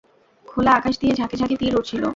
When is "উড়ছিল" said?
1.75-2.03